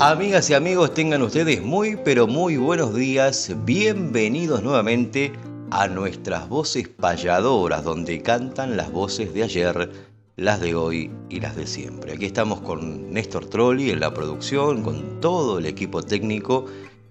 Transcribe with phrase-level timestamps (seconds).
[0.00, 3.52] Amigas y amigos, tengan ustedes muy pero muy buenos días.
[3.64, 5.32] Bienvenidos nuevamente
[5.72, 9.90] a nuestras voces payadoras, donde cantan las voces de ayer,
[10.36, 12.12] las de hoy y las de siempre.
[12.12, 16.66] Aquí estamos con Néstor Trolli en la producción, con todo el equipo técnico.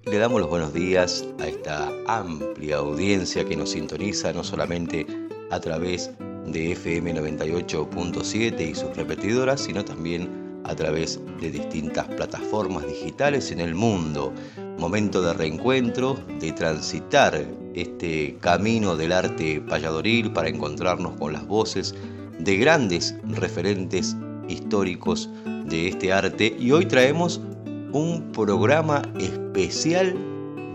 [0.05, 5.05] Y le damos los buenos días a esta amplia audiencia que nos sintoniza no solamente
[5.51, 6.09] a través
[6.45, 13.59] de FM 98.7 y sus repetidoras, sino también a través de distintas plataformas digitales en
[13.59, 14.33] el mundo.
[14.77, 21.95] Momento de reencuentro, de transitar este camino del arte payadoril para encontrarnos con las voces
[22.39, 24.15] de grandes referentes
[24.47, 25.29] históricos
[25.65, 26.55] de este arte.
[26.59, 27.41] Y hoy traemos
[27.91, 30.15] un programa especial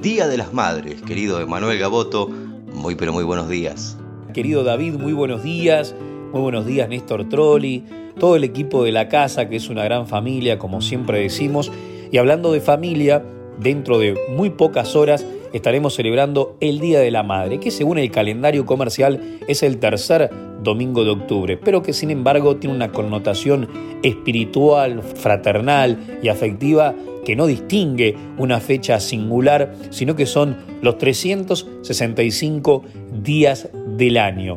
[0.01, 2.29] Día de las Madres, querido Emanuel Gaboto.
[2.75, 3.97] Muy pero muy buenos días.
[4.33, 5.95] Querido David, muy buenos días.
[6.33, 7.85] Muy buenos días Néstor Trolli
[8.19, 11.71] todo el equipo de la casa, que es una gran familia, como siempre decimos.
[12.11, 13.23] Y hablando de familia,
[13.59, 18.11] dentro de muy pocas horas estaremos celebrando el Día de la Madre, que según el
[18.11, 20.31] calendario comercial es el tercer
[20.63, 23.69] domingo de octubre, pero que sin embargo tiene una connotación
[24.03, 26.95] espiritual, fraternal y afectiva
[27.27, 32.85] que no distingue una fecha singular, sino que son los 365
[33.23, 33.69] días
[33.99, 34.57] del año.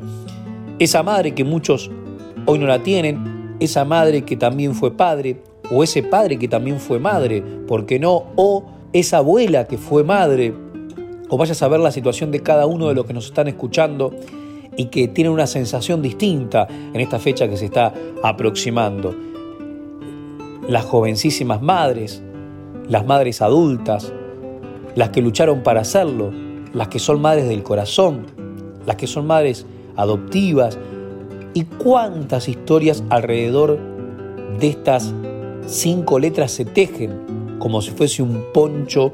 [0.78, 1.90] Esa madre que muchos
[2.46, 5.42] hoy no la tienen, esa madre que también fue padre,
[5.72, 8.26] o ese padre que también fue madre, ¿por qué no?
[8.36, 10.54] O esa abuela que fue madre,
[11.30, 14.12] o vaya a saber la situación de cada uno de los que nos están escuchando
[14.76, 19.16] y que tienen una sensación distinta en esta fecha que se está aproximando.
[20.68, 22.22] Las jovencísimas madres,
[22.90, 24.12] las madres adultas,
[24.96, 26.32] las que lucharon para hacerlo,
[26.74, 28.26] las que son madres del corazón,
[28.86, 30.78] las que son madres adoptivas,
[31.54, 33.80] y cuántas historias alrededor
[34.60, 35.14] de estas
[35.66, 39.12] cinco letras se tejen como si fuese un poncho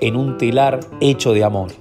[0.00, 1.72] en un telar hecho de amor.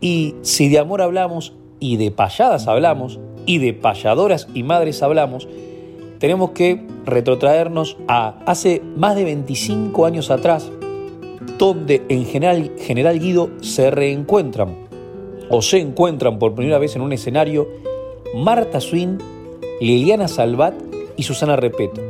[0.00, 5.48] Y si de amor hablamos y de payadas hablamos y de payadoras y madres hablamos,
[6.18, 10.70] tenemos que retrotraernos a hace más de 25 años atrás,
[11.58, 14.85] donde en General, General Guido se reencuentran
[15.50, 17.68] o se encuentran por primera vez en un escenario
[18.34, 19.18] Marta Swin,
[19.80, 20.74] Liliana Salvat
[21.16, 22.00] y Susana Repeto.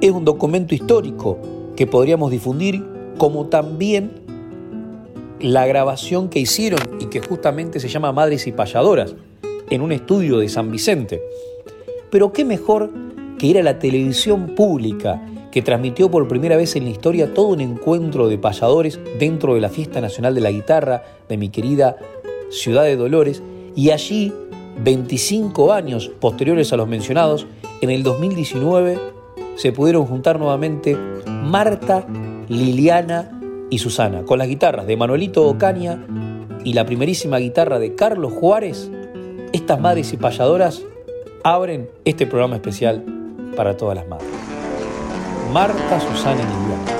[0.00, 1.38] Es un documento histórico
[1.76, 2.84] que podríamos difundir
[3.18, 4.10] como también
[5.40, 9.14] la grabación que hicieron y que justamente se llama Madres y Payadoras
[9.70, 11.22] en un estudio de San Vicente.
[12.10, 12.90] Pero qué mejor
[13.38, 17.48] que ir a la televisión pública que transmitió por primera vez en la historia todo
[17.48, 21.96] un encuentro de payadores dentro de la Fiesta Nacional de la Guitarra de mi querida
[22.50, 23.42] ciudad de Dolores
[23.74, 24.32] y allí
[24.82, 27.46] 25 años posteriores a los mencionados,
[27.80, 28.98] en el 2019
[29.56, 30.96] se pudieron juntar nuevamente
[31.26, 32.06] Marta,
[32.48, 33.30] Liliana
[33.70, 36.06] y Susana, con las guitarras de Manuelito Ocaña
[36.64, 38.90] y la primerísima guitarra de Carlos Juárez.
[39.52, 40.82] Estas madres y payadoras
[41.42, 43.04] abren este programa especial
[43.56, 44.28] para todas las madres.
[45.52, 46.95] Marta, Susana y Liliana.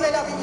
[0.00, 0.35] De la vida.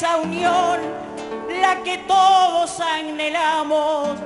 [0.00, 0.80] Esa unión
[1.60, 4.16] la que todos anhelamos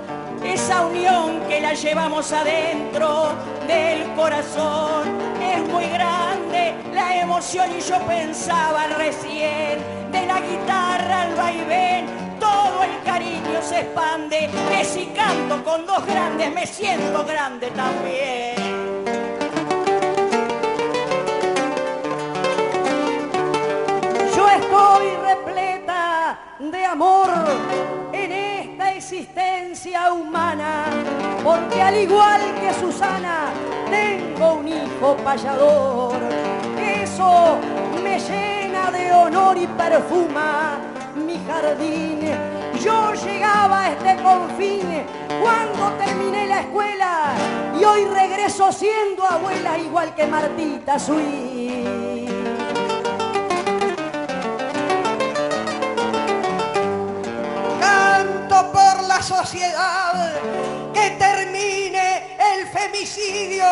[0.45, 3.33] esa unión que la llevamos adentro
[3.67, 5.19] del corazón.
[5.43, 9.81] Es muy grande la emoción y yo pensaba recién
[10.13, 12.07] de la guitarra al vaivén.
[12.39, 18.64] Todo el cariño se expande, que si canto con dos grandes me siento grande también.
[26.95, 27.29] Amor
[28.13, 30.85] en esta existencia humana,
[31.43, 33.47] porque al igual que Susana,
[33.91, 36.15] tengo un hijo payador.
[36.79, 37.59] Eso
[38.01, 40.79] me llena de honor y perfuma
[41.17, 42.21] mi jardín.
[42.81, 44.87] Yo llegaba a este confín
[45.43, 47.35] cuando terminé la escuela
[47.77, 51.19] y hoy regreso siendo abuela igual que Martita su
[59.25, 60.33] sociedad,
[60.93, 63.65] que termine el femicidio,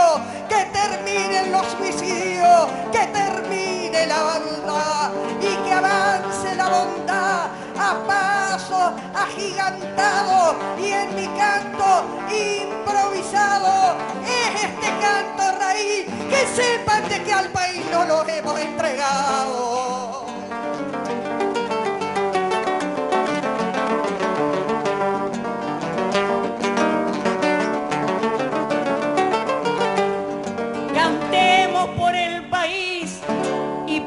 [0.48, 5.10] que termine los suicidios, que termine la bondad
[5.42, 14.88] y que avance la bondad a paso agigantado y en mi canto improvisado es este
[15.02, 20.01] canto raíz que sepan de que al país no lo hemos entregado.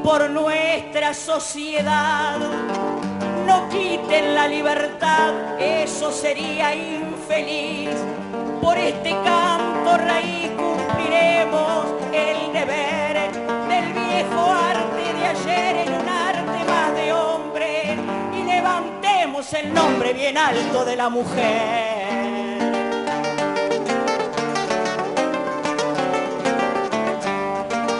[0.06, 2.38] Por nuestra sociedad.
[3.44, 7.90] No quiten la libertad, eso sería infeliz.
[8.62, 13.32] Por este canto raíz cumpliremos el deber
[13.68, 17.98] del viejo arte de ayer en un arte más de hombre
[18.32, 22.06] y levantemos el nombre bien alto de la mujer.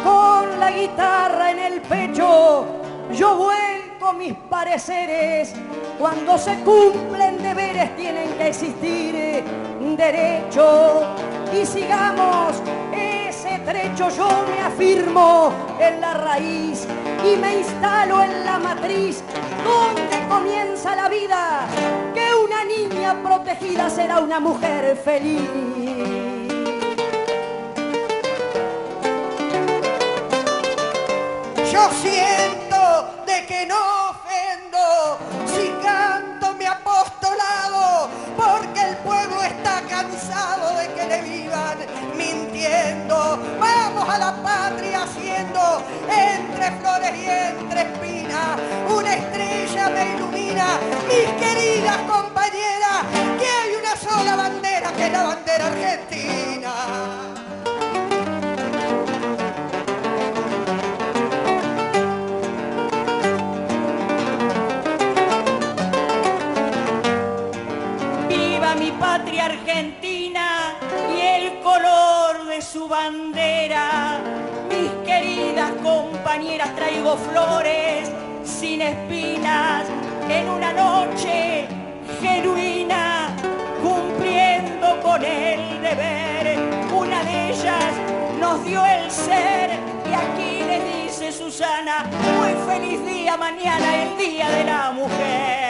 [0.05, 1.36] con la guitarra
[1.89, 2.67] pecho,
[3.13, 5.55] yo vuelco mis pareceres.
[5.99, 9.45] Cuando se cumplen deberes tienen que existir
[9.97, 11.05] derechos.
[11.53, 12.63] Y sigamos
[12.93, 16.87] ese trecho, yo me afirmo en la raíz
[17.25, 19.23] y me instalo en la matriz
[19.65, 21.67] donde comienza la vida,
[22.15, 26.16] que una niña protegida será una mujer feliz.
[31.77, 33.77] yo siento de que no
[34.09, 35.19] ofendo
[35.55, 41.77] si canto mi apostolado, porque el pueblo está cansado de que le vivan
[42.17, 43.39] mintiendo.
[43.61, 51.29] Vamos a la patria haciendo entre flores y entre espinas, una estrella me ilumina, mis
[51.43, 52.99] queridas compañeras,
[53.39, 57.46] que hay una sola bandera, que es la bandera argentina.
[68.99, 70.75] Patria argentina
[71.15, 74.19] y el color de su bandera.
[74.69, 78.11] Mis queridas compañeras, traigo flores
[78.45, 79.87] sin espinas
[80.29, 81.67] en una noche
[82.21, 83.35] genuina,
[83.83, 86.59] cumpliendo con el deber.
[86.95, 87.93] Una de ellas
[88.41, 89.71] nos dio el ser
[90.09, 92.07] y aquí le dice Susana,
[92.39, 95.66] muy feliz día mañana, el día de la mujer.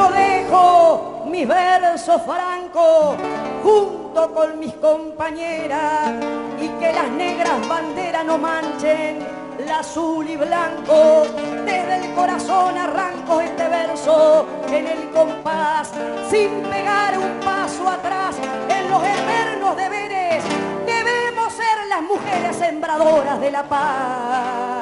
[0.00, 3.16] Yo dejo mis versos francos
[3.62, 6.14] junto con mis compañeras
[6.58, 9.18] y que las negras banderas no manchen
[9.58, 11.26] el azul y blanco.
[11.66, 15.90] Desde el corazón arranco este verso en el compás,
[16.30, 18.36] sin pegar un paso atrás
[18.70, 20.42] en los eternos deberes.
[20.86, 24.79] Debemos ser las mujeres sembradoras de la paz.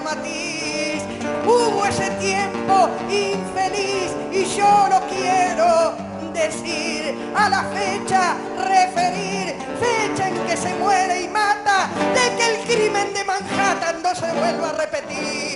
[0.00, 1.02] Matiz.
[1.44, 5.94] Hubo ese tiempo infeliz y yo lo quiero
[6.32, 12.64] decir a la fecha, referir, fecha en que se muere y mata, de que el
[12.66, 15.52] crimen de Manhattan no se vuelva a repetir.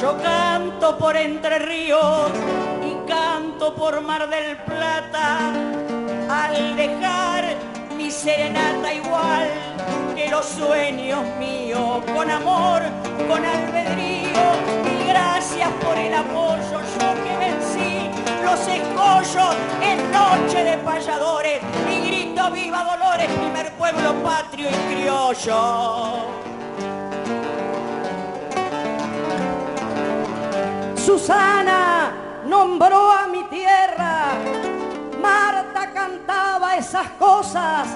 [0.00, 2.30] Yo canto por Entre Ríos
[3.72, 5.52] por Mar del Plata
[6.28, 7.44] al dejar
[7.96, 9.48] mi serenata igual
[10.14, 12.82] que los sueños míos con amor,
[13.26, 14.44] con albedrío
[14.84, 18.10] y gracias por el apoyo yo que vencí
[18.44, 26.44] los escollos en noche de payadores y grito viva Dolores, primer pueblo patrio y criollo.
[30.96, 31.93] Susana
[32.46, 34.32] nombró a mi tierra,
[35.20, 37.88] Marta cantaba esas cosas,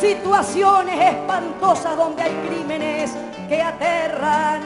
[0.00, 3.14] situaciones espantosas donde hay crímenes
[3.48, 4.60] que aterran.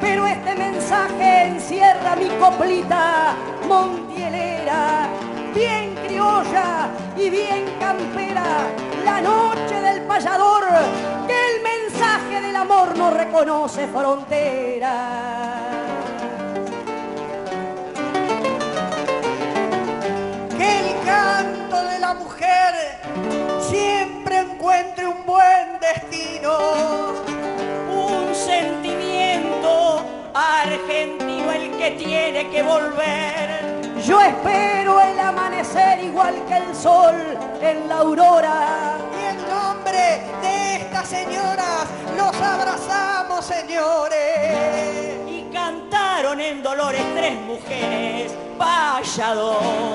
[0.00, 3.34] Pero este mensaje encierra mi coplita
[3.68, 5.08] montielera,
[5.54, 8.44] bien criolla y bien campera,
[9.04, 10.64] la noche del payador,
[11.26, 15.73] que el mensaje del amor no reconoce fronteras.
[24.64, 26.56] Encuentre un buen destino.
[27.90, 30.02] un sentimiento
[30.32, 33.92] argentino el que tiene que volver.
[34.06, 37.14] Yo espero el amanecer igual que el sol
[37.60, 38.96] en la aurora.
[39.20, 45.28] Y en nombre de estas señoras los abrazamos, señores.
[45.28, 49.94] Y cantaron en Dolores tres mujeres payadoras.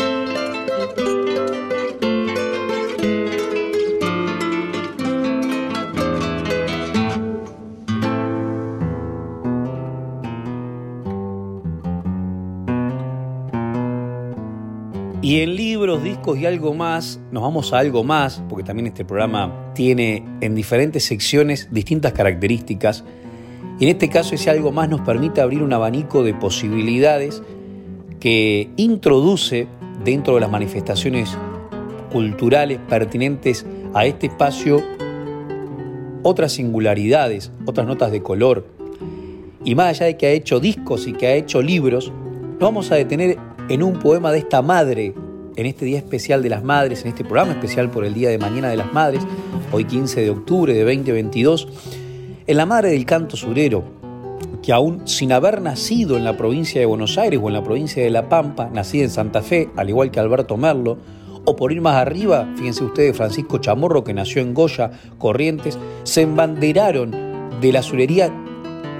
[16.37, 21.05] Y algo más, nos vamos a algo más, porque también este programa tiene en diferentes
[21.05, 23.03] secciones distintas características.
[23.79, 27.41] Y en este caso ese algo más nos permite abrir un abanico de posibilidades
[28.19, 29.67] que introduce
[30.03, 31.37] dentro de las manifestaciones
[32.11, 34.81] culturales pertinentes a este espacio
[36.23, 38.65] otras singularidades, otras notas de color.
[39.63, 42.11] Y más allá de que ha hecho discos y que ha hecho libros,
[42.53, 43.37] nos vamos a detener
[43.69, 45.13] en un poema de esta madre,
[45.55, 48.37] en este día especial de las madres, en este programa especial por el Día de
[48.37, 49.23] Mañana de las Madres,
[49.71, 51.67] hoy 15 de octubre de 2022,
[52.47, 53.83] en la madre del canto surero,
[54.61, 58.03] que aún sin haber nacido en la provincia de Buenos Aires o en la provincia
[58.03, 60.97] de La Pampa, nacida en Santa Fe, al igual que Alberto Merlo,
[61.43, 66.21] O por ir más arriba, fíjense ustedes, Francisco Chamorro, que nació en Goya, Corrientes, se
[66.21, 67.11] embanderaron
[67.59, 68.31] de la azulería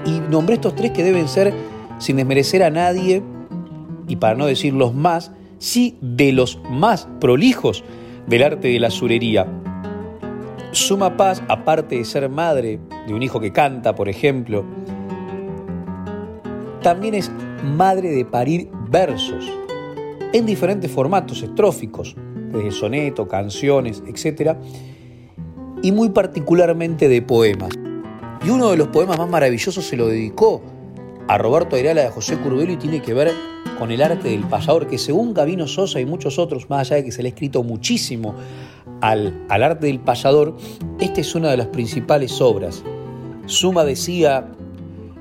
[0.04, 1.54] y nombré estos tres que deben ser,
[1.98, 3.22] sin desmerecer a nadie,
[4.08, 5.30] y para no decir los más,
[5.62, 7.84] sí de los más prolijos
[8.26, 9.46] del arte de la azulería.
[10.72, 14.64] Suma Paz, aparte de ser madre de un hijo que canta, por ejemplo,
[16.82, 17.30] también es
[17.76, 19.48] madre de parir versos
[20.32, 22.16] en diferentes formatos estróficos,
[22.50, 24.56] desde soneto, canciones, etc.
[25.80, 27.70] Y muy particularmente de poemas.
[28.44, 30.60] Y uno de los poemas más maravillosos se lo dedicó
[31.28, 33.30] a Roberto Ayala de José Curbelo y tiene que ver
[33.82, 37.04] con el arte del payador, que según Gabino Sosa y muchos otros, más allá de
[37.04, 38.32] que se le ha escrito muchísimo
[39.00, 40.56] al, al arte del payador,
[41.00, 42.84] esta es una de las principales obras.
[43.46, 44.46] Suma decía,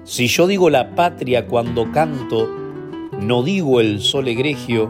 [0.03, 2.47] si yo digo la patria cuando canto,
[3.19, 4.89] no digo el sol egregio,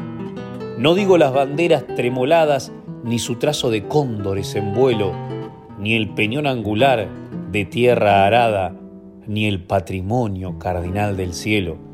[0.78, 2.74] no digo las banderas tremoladas,
[3.06, 5.14] ni su trazo de cóndores en vuelo,
[5.80, 7.08] ni el peñón angular
[7.54, 8.76] de tierra arada,
[9.28, 11.91] ni el patrimonio cardinal del cielo.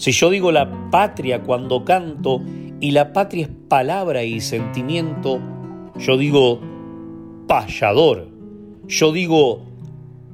[0.00, 2.40] Si yo digo la patria cuando canto,
[2.80, 5.42] y la patria es palabra y sentimiento,
[5.98, 6.58] yo digo
[7.46, 8.28] payador,
[8.88, 9.60] yo digo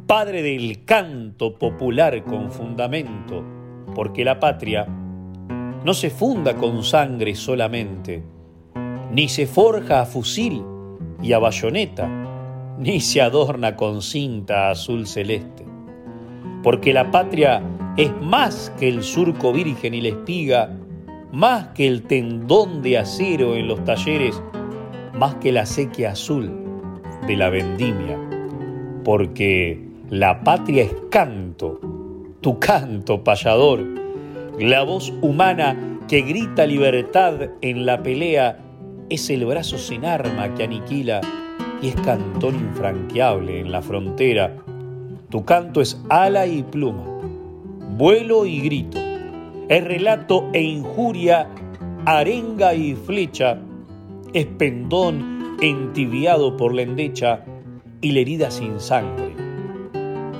[0.07, 3.43] padre del canto popular con fundamento,
[3.93, 8.23] porque la patria no se funda con sangre solamente,
[9.11, 10.63] ni se forja a fusil
[11.21, 12.09] y a bayoneta,
[12.79, 15.65] ni se adorna con cinta azul celeste,
[16.63, 17.65] porque la patria
[17.97, 20.77] es más que el surco virgen y la espiga,
[21.33, 24.41] más que el tendón de acero en los talleres,
[25.15, 26.53] más que la sequía azul
[27.27, 28.19] de la vendimia,
[29.03, 31.81] porque la patria es canto,
[32.43, 33.83] tu canto payador,
[34.59, 38.59] la voz humana que grita libertad en la pelea
[39.09, 41.21] es el brazo sin arma que aniquila
[41.81, 44.57] y es cantón infranqueable en la frontera.
[45.31, 47.16] Tu canto es ala y pluma,
[47.97, 48.99] vuelo y grito,
[49.71, 51.49] es relato e injuria,
[52.05, 53.59] arenga y flecha,
[54.35, 57.43] es pendón entibiado por la endecha
[58.03, 59.35] y la herida sin sangre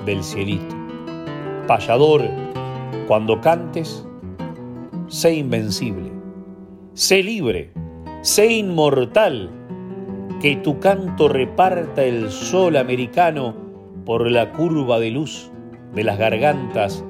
[0.05, 0.75] del cielito.
[1.65, 2.29] Payador,
[3.07, 4.05] cuando cantes,
[5.07, 6.11] sé invencible,
[6.93, 7.71] sé libre,
[8.21, 9.49] sé inmortal,
[10.41, 13.55] que tu canto reparta el sol americano
[14.05, 15.51] por la curva de luz
[15.95, 17.03] de las gargantas,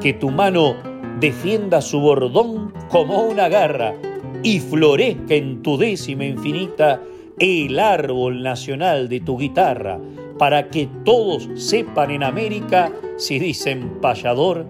[0.00, 0.76] que tu mano
[1.20, 3.94] defienda su bordón como una garra
[4.42, 7.00] y florezca en tu décima infinita
[7.38, 9.98] el árbol nacional de tu guitarra,
[10.38, 14.66] para que todos sepan en América, si dicen payador,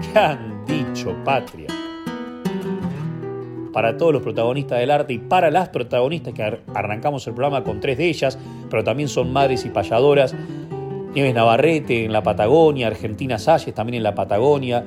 [0.00, 1.68] que han dicho patria.
[3.72, 7.80] Para todos los protagonistas del arte y para las protagonistas que arrancamos el programa con
[7.80, 8.38] tres de ellas,
[8.70, 10.34] pero también son madres y payadoras,
[11.16, 14.84] Nieves Navarrete en la Patagonia, Argentina Salles también en la Patagonia,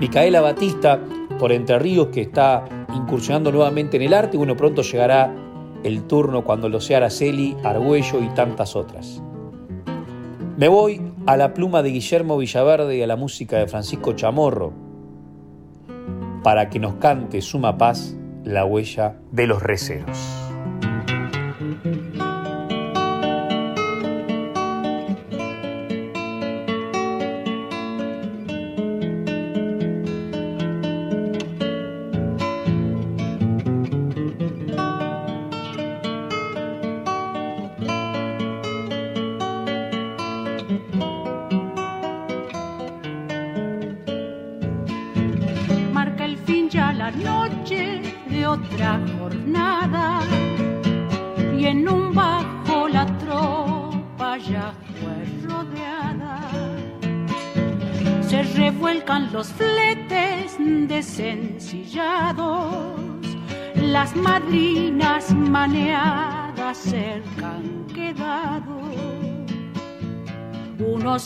[0.00, 1.00] Micaela Batista
[1.38, 5.34] por Entre Ríos que está incursionando nuevamente en el arte bueno, pronto llegará
[5.82, 9.22] el turno cuando lo sea Araceli, Argüello y tantas otras.
[10.58, 14.74] Me voy a la pluma de Guillermo Villaverde y a la música de Francisco Chamorro
[16.42, 20.41] para que nos cante Suma Paz la huella de los receros.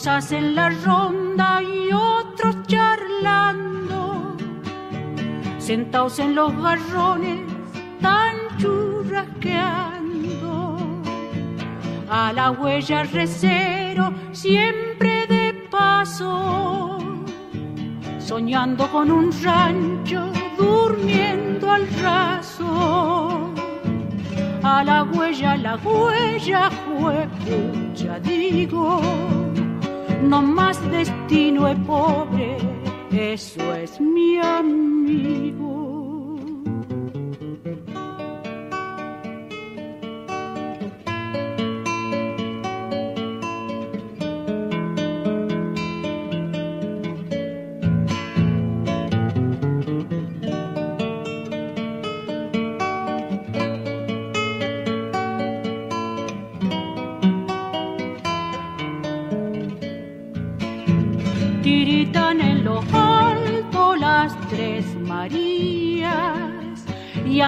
[0.05, 4.37] Hacen la ronda y otros charlando,
[5.57, 7.41] sentados en los garrones
[8.01, 10.77] tan churrasqueando.
[12.09, 16.99] A la huella recero siempre de paso,
[18.19, 23.46] soñando con un rancho, durmiendo al raso.
[24.69, 26.69] A la huella, la huella,
[27.95, 29.01] ya digo
[30.21, 32.57] no más destino es pobre,
[33.11, 35.66] eso es mi amigo.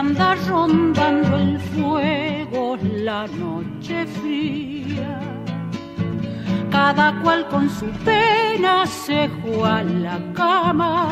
[0.10, 5.20] Anda rondando el fuego la noche fría.
[6.72, 11.10] Cada cual con su pena se juega a la cama,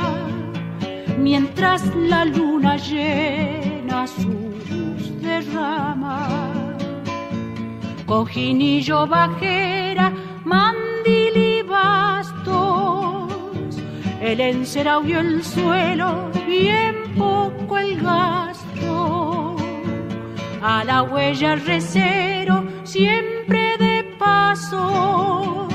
[1.17, 4.31] mientras la luna llena su
[4.69, 6.27] luz derrama.
[8.05, 10.11] Cojinillo bajera,
[10.43, 13.33] mandil y bastos,
[14.21, 18.56] el encerado y el suelo, bien poco el gasto.
[20.69, 25.69] A la huella recero, siempre de paso,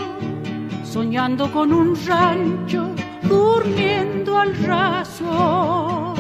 [0.85, 2.91] soñando con un rancho,
[3.23, 6.15] durmiendo al raso.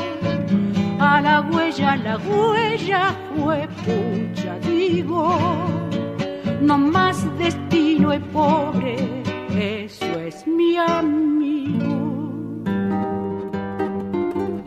[0.98, 5.36] A la huella, la huella fue pucha, digo,
[6.62, 8.96] no más destino es pobre,
[9.54, 11.41] eso es mi amigo.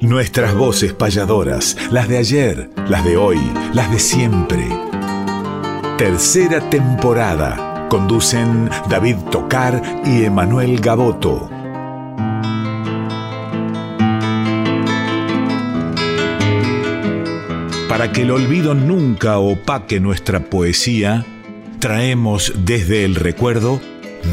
[0.01, 3.39] Nuestras voces payadoras, las de ayer, las de hoy,
[3.73, 4.67] las de siempre.
[5.97, 7.87] Tercera temporada.
[7.89, 11.49] Conducen David Tocar y Emanuel Gaboto.
[17.87, 21.25] Para que el olvido nunca opaque nuestra poesía,
[21.79, 23.79] traemos desde el recuerdo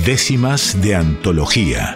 [0.04, 1.94] décimas de antología.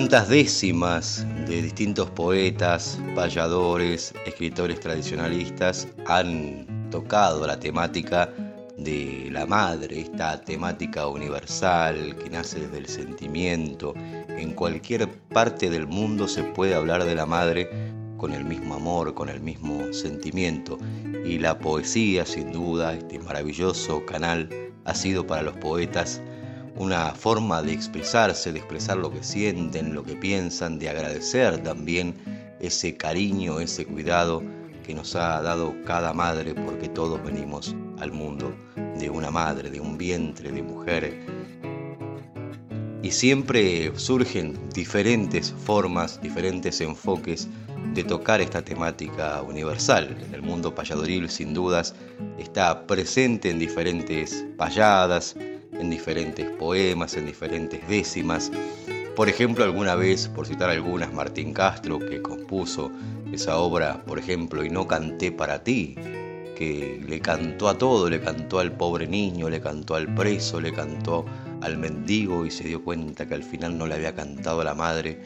[0.00, 8.32] Cuántas décimas de distintos poetas, payadores, escritores tradicionalistas han tocado la temática
[8.78, 13.92] de la madre, esta temática universal que nace desde el sentimiento.
[14.30, 17.68] En cualquier parte del mundo se puede hablar de la madre
[18.16, 20.78] con el mismo amor, con el mismo sentimiento.
[21.26, 24.48] Y la poesía, sin duda, este maravilloso canal,
[24.86, 26.22] ha sido para los poetas
[26.80, 32.14] una forma de expresarse, de expresar lo que sienten, lo que piensan, de agradecer también
[32.58, 34.42] ese cariño, ese cuidado
[34.82, 38.54] que nos ha dado cada madre, porque todos venimos al mundo
[38.98, 41.20] de una madre, de un vientre, de mujer.
[43.02, 47.46] Y siempre surgen diferentes formas, diferentes enfoques
[47.92, 50.16] de tocar esta temática universal.
[50.32, 51.94] El mundo payadoril sin dudas
[52.38, 55.36] está presente en diferentes payadas,
[55.80, 58.52] en diferentes poemas, en diferentes décimas.
[59.16, 62.90] Por ejemplo, alguna vez, por citar algunas, Martín Castro, que compuso
[63.32, 65.94] esa obra, por ejemplo, Y no canté para ti,
[66.56, 70.72] que le cantó a todo, le cantó al pobre niño, le cantó al preso, le
[70.72, 71.24] cantó
[71.62, 74.74] al mendigo y se dio cuenta que al final no le había cantado a la
[74.74, 75.18] madre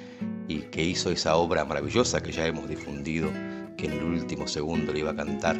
[0.48, 3.30] y que hizo esa obra maravillosa que ya hemos difundido,
[3.76, 5.56] que en el último segundo le iba a cantar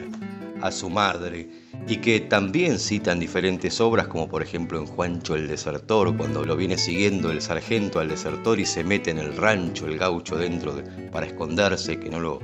[0.61, 1.49] a su madre
[1.87, 6.57] y que también citan diferentes obras como por ejemplo en Juancho el Desertor, cuando lo
[6.57, 10.75] viene siguiendo el sargento al desertor y se mete en el rancho el gaucho dentro
[11.13, 12.41] para esconderse, que no lo,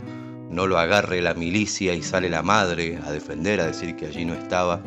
[0.51, 4.25] no lo agarre la milicia y sale la madre a defender, a decir que allí
[4.25, 4.83] no estaba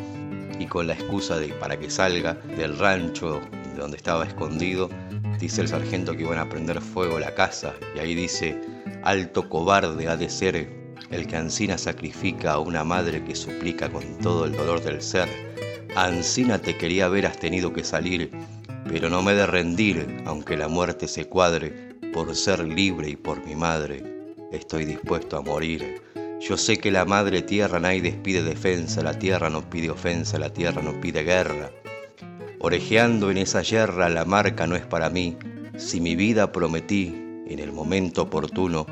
[0.59, 3.41] y con la excusa de para que salga del rancho
[3.77, 4.89] donde estaba escondido,
[5.39, 8.59] dice el sargento que iban a prender fuego la casa y ahí dice,
[9.03, 14.17] alto cobarde ha de ser el que Ancina sacrifica a una madre que suplica con
[14.19, 15.29] todo el dolor del ser.
[15.95, 18.31] Ancina te quería ver, has tenido que salir,
[18.87, 23.45] pero no me de rendir, aunque la muerte se cuadre, por ser libre y por
[23.45, 24.03] mi madre,
[24.51, 26.01] estoy dispuesto a morir.
[26.39, 30.51] Yo sé que la madre tierra nadie pide defensa, la tierra no pide ofensa, la
[30.51, 31.71] tierra no pide guerra.
[32.59, 35.37] Orejeando en esa guerra la marca no es para mí,
[35.77, 37.07] si mi vida prometí
[37.47, 38.85] en el momento oportuno,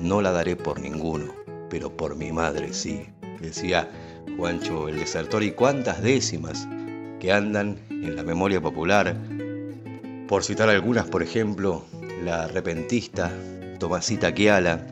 [0.00, 1.37] no la daré por ninguno
[1.70, 3.06] pero por mi madre sí,
[3.40, 3.88] decía
[4.36, 6.66] Juancho el desertor, y cuántas décimas
[7.20, 9.16] que andan en la memoria popular.
[10.28, 11.84] Por citar algunas, por ejemplo,
[12.24, 13.32] la repentista
[13.78, 14.86] Tomasita Kiala,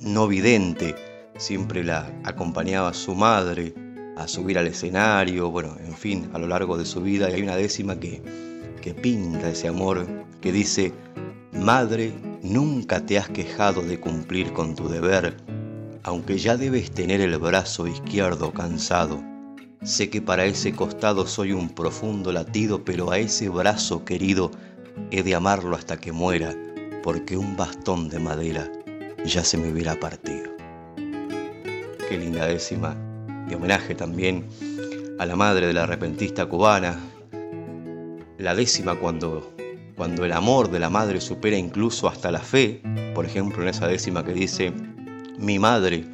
[0.00, 0.94] no vidente,
[1.36, 3.74] siempre la acompañaba su madre
[4.16, 7.42] a subir al escenario, bueno, en fin, a lo largo de su vida, y hay
[7.42, 8.22] una décima que,
[8.80, 10.06] que pinta ese amor,
[10.40, 10.92] que dice,
[11.52, 15.36] Madre, nunca te has quejado de cumplir con tu deber,
[16.02, 19.22] aunque ya debes tener el brazo izquierdo cansado.
[19.82, 24.50] Sé que para ese costado soy un profundo latido, pero a ese brazo querido
[25.10, 26.54] he de amarlo hasta que muera,
[27.02, 28.70] porque un bastón de madera
[29.24, 30.50] ya se me hubiera partido.
[32.08, 32.96] Qué linda décima,
[33.48, 34.46] de homenaje también
[35.18, 36.98] a la madre de la repentista cubana,
[38.38, 39.54] la décima cuando
[40.00, 42.80] cuando el amor de la madre supera incluso hasta la fe,
[43.14, 44.72] por ejemplo en esa décima que dice,
[45.40, 46.04] mi madre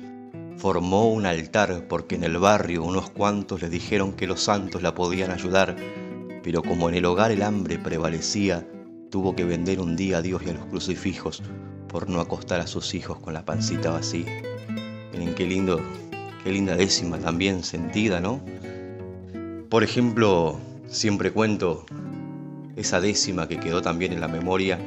[0.57, 4.95] formó un altar porque en el barrio unos cuantos le dijeron que los santos la
[4.95, 5.75] podían ayudar,
[6.45, 8.65] pero como en el hogar el hambre prevalecía,
[9.11, 11.43] tuvo que vender un día a Dios y a los crucifijos
[11.89, 14.43] por no acostar a sus hijos con la pancita vacía.
[15.13, 15.81] Miren qué lindo,
[16.45, 18.41] qué linda décima también sentida, ¿no?
[19.69, 21.85] Por ejemplo, siempre cuento
[22.77, 24.79] esa décima que quedó también en la memoria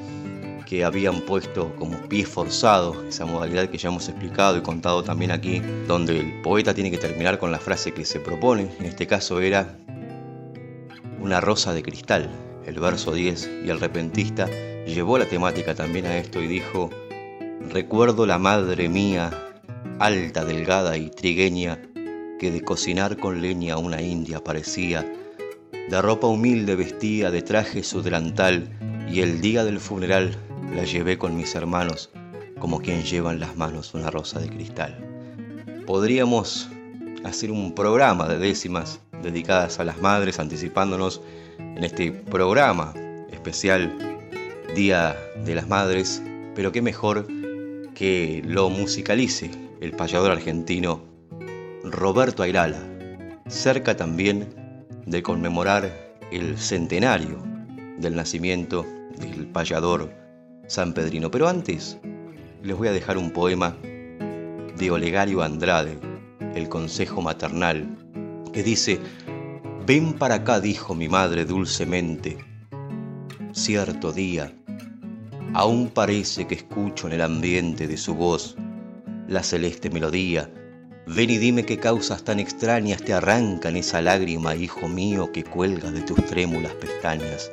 [0.69, 5.31] que habían puesto como pie forzado, esa modalidad que ya hemos explicado y contado también
[5.31, 9.07] aquí, donde el poeta tiene que terminar con la frase que se propone, en este
[9.07, 9.75] caso era
[11.19, 12.29] una rosa de cristal,
[12.67, 14.47] el verso 10, y el repentista
[14.85, 16.91] llevó la temática también a esto y dijo,
[17.71, 19.31] recuerdo la madre mía,
[19.97, 21.81] alta, delgada y trigueña,
[22.37, 25.03] que de cocinar con leña una india parecía,
[25.89, 28.69] de ropa humilde vestía, de traje su delantal,
[29.11, 30.37] y el día del funeral
[30.73, 32.11] la llevé con mis hermanos,
[32.59, 34.97] como quien lleva en las manos una rosa de cristal.
[35.85, 36.69] Podríamos
[37.23, 41.21] hacer un programa de décimas dedicadas a las madres, anticipándonos
[41.57, 42.93] en este programa
[43.31, 43.91] especial
[44.75, 46.21] Día de las Madres,
[46.55, 47.27] pero qué mejor
[47.95, 49.51] que lo musicalice
[49.81, 51.03] el payador argentino
[51.83, 52.81] Roberto Airala,
[53.47, 54.47] cerca también
[55.05, 55.91] de conmemorar
[56.31, 57.41] el centenario
[57.97, 58.85] del nacimiento
[59.17, 60.13] del payador
[60.69, 61.29] San Pedrino.
[61.29, 61.97] Pero antes
[62.63, 63.75] les voy a dejar un poema
[64.77, 65.99] de Olegario Andrade,
[66.55, 67.85] El Consejo Maternal,
[68.53, 69.01] que dice,
[69.85, 72.37] Ven para acá, dijo mi madre dulcemente,
[73.51, 74.53] cierto día,
[75.53, 78.55] aún parece que escucho en el ambiente de su voz
[79.27, 80.49] la celeste melodía
[81.11, 85.89] Ven y dime qué causas tan extrañas te arrancan esa lágrima, hijo mío, que cuelga
[85.89, 87.51] de tus trémulas pestañas,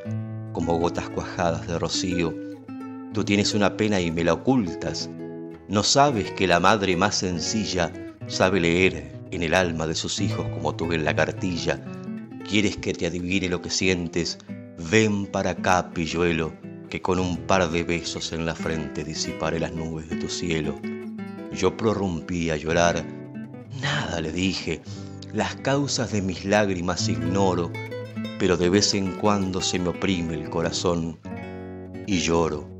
[0.52, 2.45] como gotas cuajadas de rocío.
[3.16, 5.08] Tú tienes una pena y me la ocultas.
[5.68, 7.90] No sabes que la madre más sencilla
[8.26, 11.82] sabe leer en el alma de sus hijos como tú en la cartilla.
[12.46, 14.36] Quieres que te adivine lo que sientes.
[14.90, 16.52] Ven para acá, pilluelo,
[16.90, 20.78] que con un par de besos en la frente disiparé las nubes de tu cielo.
[21.54, 23.02] Yo prorrumpí a llorar
[23.80, 24.82] Nada le dije,
[25.32, 27.72] las causas de mis lágrimas ignoro,
[28.38, 31.18] pero de vez en cuando se me oprime el corazón
[32.06, 32.75] y lloro.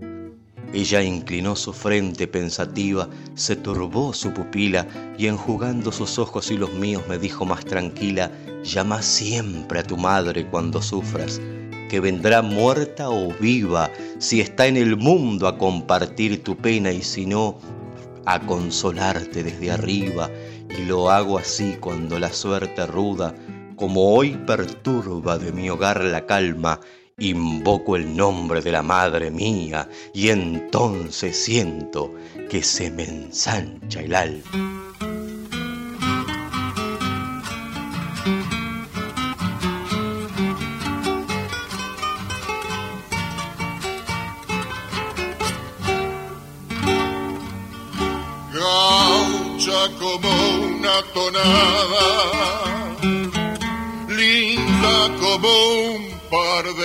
[0.77, 4.87] Ella inclinó su frente pensativa, se turbó su pupila
[5.17, 8.31] y enjugando sus ojos y los míos me dijo más tranquila,
[8.63, 11.41] llama siempre a tu madre cuando sufras,
[11.89, 17.01] que vendrá muerta o viva, si está en el mundo a compartir tu pena y
[17.01, 17.57] si no,
[18.27, 20.31] a consolarte desde arriba.
[20.79, 23.35] Y lo hago así cuando la suerte ruda,
[23.77, 26.81] como hoy perturba de mi hogar la calma,
[27.19, 32.15] invoco el nombre de la madre mía y entonces siento
[32.51, 34.86] que se me ensancha el alma.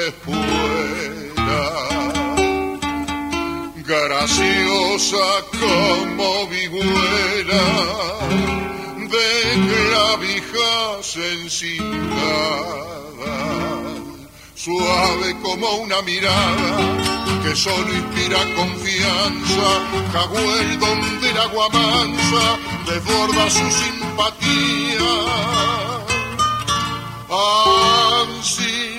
[0.01, 1.63] De fuera,
[3.85, 5.27] graciosa
[5.59, 7.67] como vihuela
[9.13, 9.29] de
[9.69, 12.01] clavijas encinadas,
[14.55, 16.71] suave como una mirada
[17.43, 19.67] que solo inspira confianza,
[20.13, 25.11] Caguel donde el agua mansa desborda su simpatía.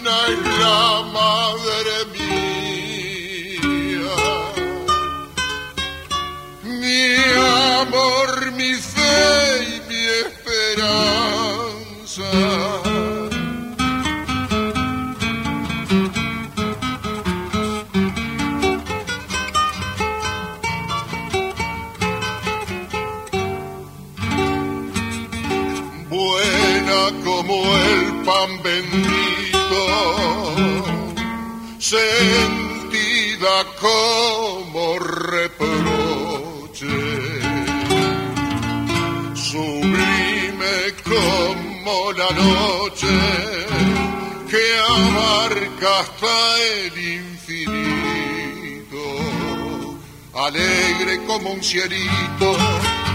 [0.04, 3.38] Ancina es la madre mía,
[6.64, 7.02] mi
[7.80, 11.02] amor, mi fe y mi esperanza.
[28.24, 29.21] pan bendito,
[31.78, 35.68] sentida como reproche,
[39.34, 43.14] sublime como la noche
[44.48, 49.02] que abarca hasta el infinito,
[50.34, 52.56] alegre como un cielito,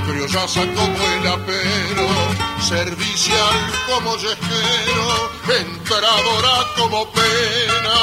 [0.07, 3.55] criollaza como el apero servicial
[3.87, 7.99] como yejero, entradora como pena.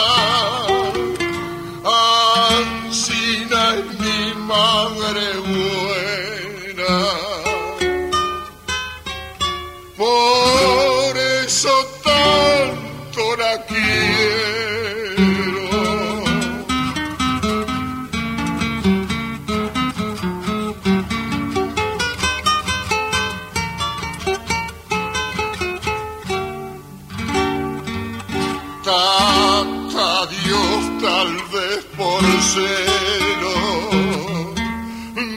[1.84, 5.24] Ancina es mi madre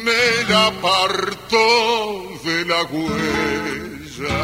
[0.03, 1.67] me la apartó
[2.43, 4.39] de la huella.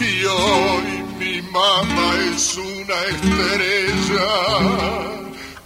[0.00, 4.32] Y hoy mi mamá es una estrella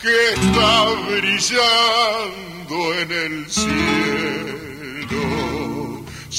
[0.01, 0.73] que está
[1.09, 4.68] brillando en el cielo.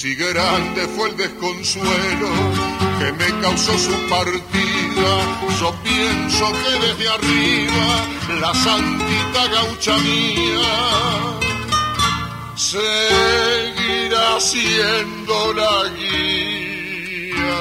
[0.02, 2.30] Si grande fue el desconsuelo
[3.00, 5.12] que me causó su partida,
[5.60, 8.08] yo pienso que desde arriba
[8.40, 10.72] la santita gaucha mía
[12.56, 17.60] seguirá siendo la guía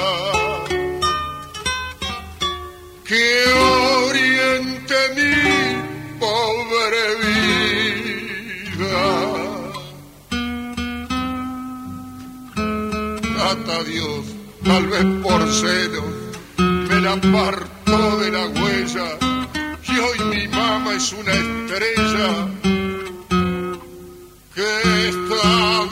[3.05, 3.53] que
[4.07, 5.38] oriente mi
[13.39, 14.27] Tata Dios,
[14.65, 16.05] tal vez por celos,
[16.59, 19.17] me la apartó de la huella
[19.87, 22.49] y hoy mi mamá es una estrella
[24.57, 25.88] que está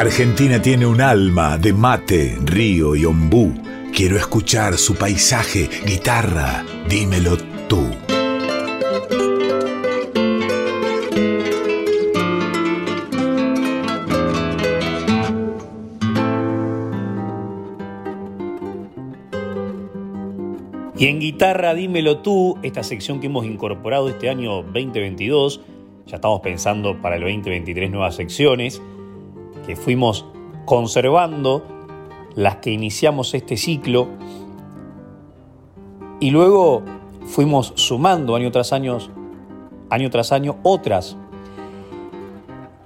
[0.00, 3.52] Argentina tiene un alma de mate, río y ombú.
[3.94, 7.36] Quiero escuchar su paisaje, guitarra, dímelo
[7.68, 7.86] tú.
[20.96, 25.60] Y en guitarra, dímelo tú, esta sección que hemos incorporado este año 2022,
[26.06, 28.80] ya estamos pensando para el 2023 nuevas secciones,
[29.76, 30.26] fuimos
[30.64, 31.62] conservando
[32.34, 34.08] las que iniciamos este ciclo
[36.20, 36.82] y luego
[37.24, 38.98] fuimos sumando año tras año,
[39.88, 41.16] año tras año otras.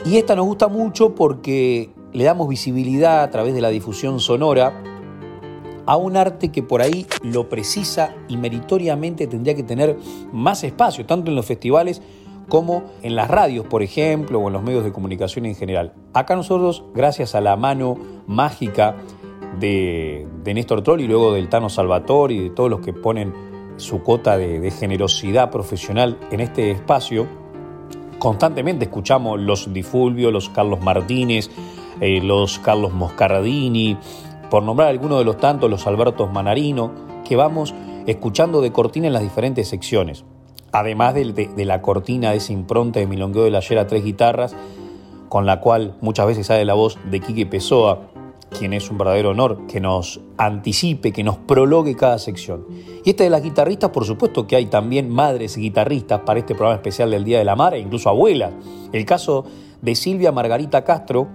[0.05, 4.83] Y esta nos gusta mucho porque le damos visibilidad a través de la difusión sonora
[5.87, 9.99] a un arte que por ahí lo precisa y meritoriamente tendría que tener
[10.33, 12.01] más espacio, tanto en los festivales
[12.49, 15.95] como en las radios, por ejemplo, o en los medios de comunicación en general.
[16.13, 18.97] Acá nosotros, gracias a la mano mágica
[19.59, 23.33] de, de Néstor Troll y luego del Tano Salvatore y de todos los que ponen
[23.77, 27.27] su cota de, generosidad profesional en este espacio,
[28.19, 31.51] constantemente escuchamos los Difulvio, los Carlos Martínez,
[32.01, 33.97] eh, los Carlos Moscardini,
[34.51, 36.93] por nombrar algunos de los tantos, los Albertos Manarino,
[37.25, 37.75] que vamos
[38.07, 40.25] escuchando de cortina en las diferentes secciones.
[40.75, 44.57] Además de, la cortina de esa impronta de Milongueo de la Ayer a tres guitarras,
[45.29, 48.09] con la cual muchas veces sale la voz de Quique Pessoa,
[48.59, 52.67] quien es un verdadero honor que nos anticipe, que nos prologue cada sección.
[53.05, 56.75] Y esta de las guitarristas, por supuesto que hay también madres guitarristas para este programa
[56.75, 58.53] especial del Día de la Madre, incluso abuelas.
[58.93, 59.45] El caso
[59.81, 61.29] de Silvia Margarita Castro,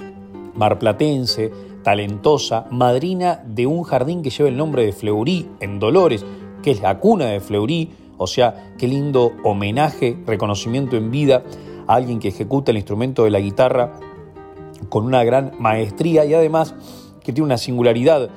[0.56, 1.50] marplatense,
[1.82, 6.26] talentosa, madrina de un jardín que lleva el nombre de Fleurí en Dolores,
[6.62, 7.90] que es la cuna de Fleurí,
[8.20, 11.44] o sea, qué lindo homenaje, reconocimiento en vida
[11.88, 13.94] a alguien que ejecuta el instrumento de la guitarra
[14.90, 16.76] con una gran maestría y además
[17.24, 18.30] que tiene una singularidad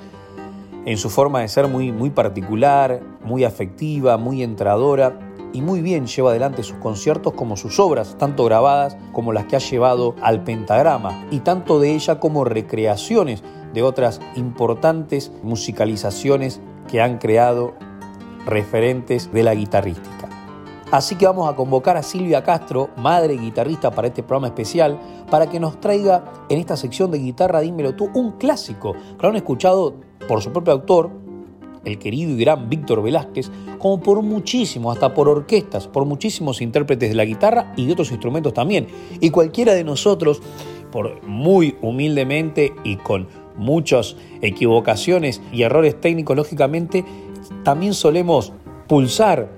[0.86, 5.18] en su forma de ser muy, muy particular, muy afectiva, muy entradora
[5.52, 9.56] y muy bien lleva adelante sus conciertos como sus obras, tanto grabadas como las que
[9.56, 13.42] ha llevado al pentagrama, y tanto de ella como recreaciones
[13.74, 17.74] de otras importantes musicalizaciones que han creado
[18.46, 20.28] referentes de la guitarrística.
[20.92, 25.48] Así que vamos a convocar a Silvia Castro, madre guitarrista para este programa especial, para
[25.48, 29.36] que nos traiga en esta sección de guitarra Dímelo tú un clásico que lo han
[29.36, 29.94] escuchado
[30.28, 31.10] por su propio autor,
[31.86, 37.08] el querido y gran Víctor Velázquez, como por muchísimos, hasta por orquestas, por muchísimos intérpretes
[37.08, 38.86] de la guitarra y de otros instrumentos también.
[39.18, 40.42] Y cualquiera de nosotros,
[40.90, 47.04] por muy humildemente y con muchas equivocaciones y errores técnicos, lógicamente,
[47.62, 48.52] también solemos
[48.88, 49.48] pulsar.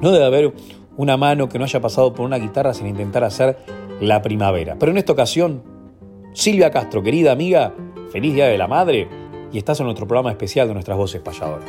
[0.00, 0.52] No debe haber
[0.96, 3.58] una mano que no haya pasado por una guitarra sin intentar hacer
[4.00, 4.76] la primavera.
[4.78, 5.62] Pero en esta ocasión,
[6.32, 7.74] Silvia Castro, querida amiga,
[8.10, 9.08] feliz Día de la Madre,
[9.52, 11.68] y estás en nuestro programa especial de nuestras voces payadoras.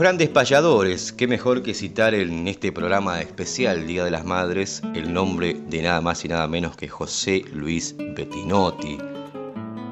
[0.00, 5.12] Grandes payadores, qué mejor que citar en este programa especial Día de las Madres el
[5.12, 8.96] nombre de nada más y nada menos que José Luis Bettinotti,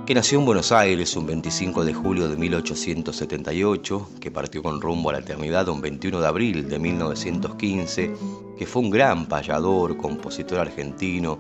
[0.06, 5.10] que nació en Buenos Aires un 25 de julio de 1878, que partió con rumbo
[5.10, 8.14] a la eternidad un 21 de abril de 1915,
[8.56, 11.38] que fue un gran payador, compositor argentino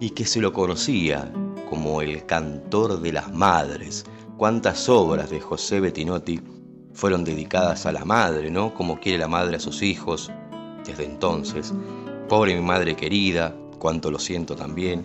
[0.00, 1.30] y que se lo conocía
[1.68, 4.06] como el cantor de las madres.
[4.38, 6.55] Cuántas obras de José Bettinotti
[6.96, 8.72] fueron dedicadas a la madre, ¿no?
[8.72, 10.32] Como quiere la madre a sus hijos
[10.84, 11.72] desde entonces.
[12.26, 15.04] Pobre mi madre querida, cuánto lo siento también.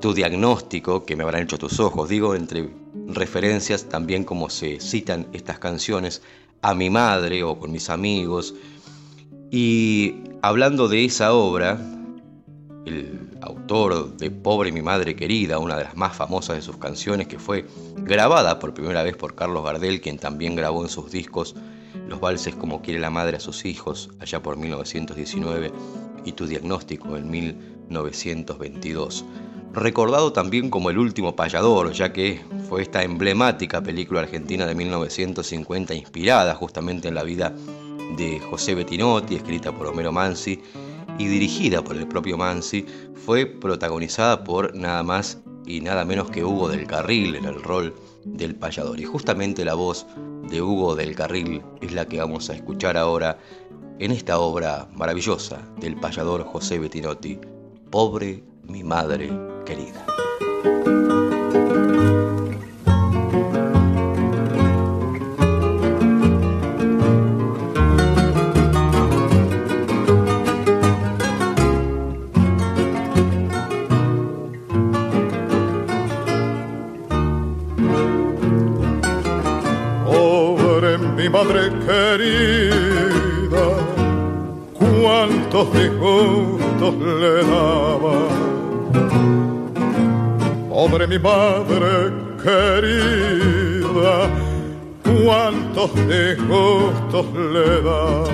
[0.00, 2.68] Tu diagnóstico, que me habrán hecho tus ojos, digo, entre
[3.06, 6.22] referencias también como se citan estas canciones
[6.60, 8.54] a mi madre o con mis amigos.
[9.52, 11.78] Y hablando de esa obra,
[12.84, 17.28] el autor de Pobre mi madre querida, una de las más famosas de sus canciones
[17.28, 17.66] que fue
[17.96, 21.54] grabada por primera vez por Carlos Gardel, quien también grabó en sus discos
[22.06, 25.72] los valses Como quiere la madre a sus hijos, allá por 1919,
[26.24, 29.24] y Tu diagnóstico en 1922.
[29.72, 35.94] Recordado también como el último payador, ya que fue esta emblemática película argentina de 1950
[35.94, 37.54] inspirada justamente en la vida
[38.16, 40.60] de José Bettinotti, escrita por Homero Mansi,
[41.18, 46.44] y dirigida por el propio Mansi, fue protagonizada por nada más y nada menos que
[46.44, 47.94] Hugo del Carril en el rol
[48.24, 48.98] del payador.
[48.98, 50.06] Y justamente la voz
[50.48, 53.38] de Hugo del Carril es la que vamos a escuchar ahora
[53.98, 57.38] en esta obra maravillosa del payador José Bettinotti,
[57.90, 59.30] Pobre mi madre
[59.64, 60.04] querida.
[81.38, 83.66] Madre querida,
[84.74, 88.16] cuántos disgustos le daba.
[90.68, 92.12] Pobre mi madre
[92.42, 94.28] querida,
[95.04, 98.24] cuántos disgustos le daba.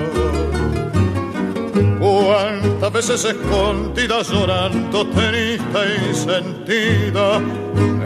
[1.99, 7.39] Cuántas veces escondida llorando, triste y sentida,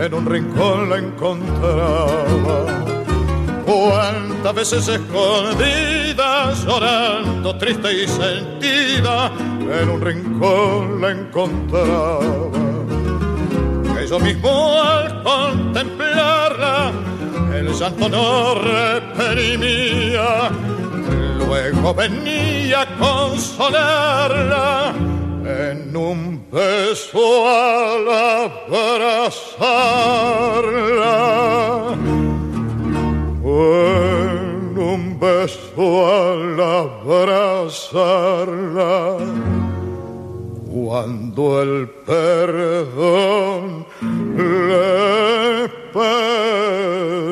[0.04, 2.99] en un rincón la encontraba
[3.70, 9.32] cuántas veces escondida, llorando, triste y sentida,
[9.82, 12.50] en un rincón la encontraba.
[13.96, 16.92] Que yo mismo al contemplarla,
[17.54, 20.50] el llanto no reprimía,
[21.38, 24.96] luego venía a consolarla
[25.46, 29.10] en un beso al abrazarla
[33.50, 37.88] en un beso al abrazarla,
[40.74, 43.86] cuando el perdón
[44.38, 47.30] le pedí.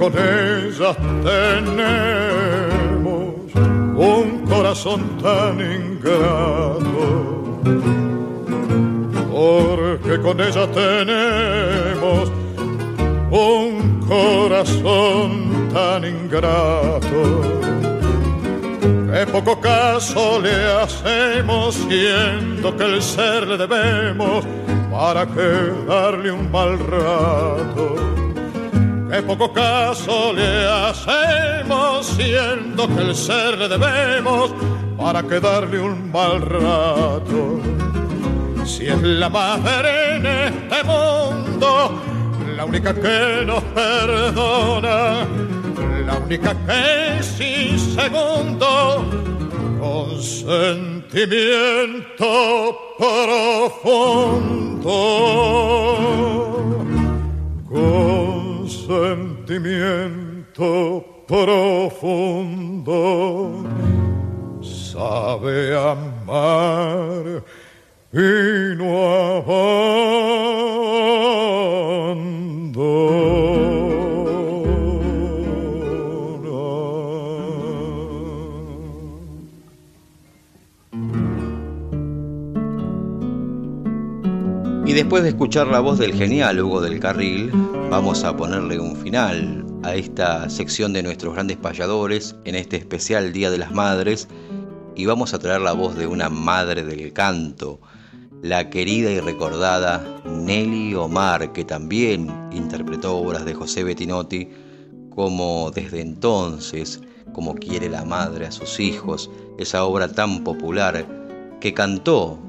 [0.00, 3.34] Con ellas tenemos
[3.94, 7.60] un corazón tan ingrato.
[9.30, 12.32] Porque con ella tenemos
[13.30, 17.42] un corazón tan ingrato.
[19.12, 24.46] Que poco caso le hacemos siendo que el ser le debemos
[24.90, 28.19] para que darle un mal rato
[29.10, 34.54] que poco caso le hacemos, siendo que el ser le debemos
[34.96, 37.60] para quedarle un mal rato.
[38.64, 42.00] Si es la madre en este mundo,
[42.56, 45.26] la única que nos perdona,
[46.06, 49.04] la única que sin segundo,
[49.80, 51.16] con sentimiento
[52.96, 54.50] profundo
[58.90, 60.66] sentimiento
[61.28, 62.82] profundo.
[64.62, 67.44] Sabe amar
[68.12, 69.44] y no
[84.90, 87.52] Y después de escuchar la voz del genial Hugo del Carril,
[87.90, 93.32] vamos a ponerle un final a esta sección de nuestros grandes payadores en este especial
[93.32, 94.26] Día de las Madres.
[94.96, 97.80] Y vamos a traer la voz de una madre del canto,
[98.42, 104.48] la querida y recordada Nelly Omar, que también interpretó obras de José Bettinotti
[105.14, 107.00] como desde entonces,
[107.32, 111.06] como quiere la madre a sus hijos, esa obra tan popular
[111.60, 112.40] que cantó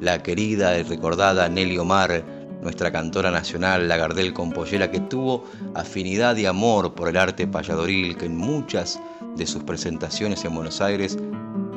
[0.00, 2.24] la querida y recordada Nelly Omar,
[2.62, 5.44] nuestra cantora nacional, la Gardel Compollera, que tuvo
[5.74, 9.00] afinidad y amor por el arte payadoril, que en muchas
[9.36, 11.18] de sus presentaciones en Buenos Aires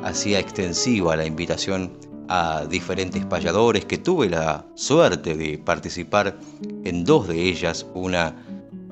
[0.02, 1.92] hacía extensiva la invitación
[2.28, 6.38] a diferentes payadores, que tuve la suerte de participar
[6.84, 8.34] en dos de ellas, una